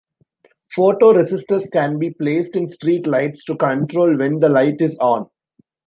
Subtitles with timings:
[0.75, 5.29] Photoresistors can be placed in streetlights to control when the light is on.